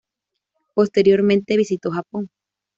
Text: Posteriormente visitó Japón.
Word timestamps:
Posteriormente 0.73 1.57
visitó 1.57 1.91
Japón. 1.91 2.31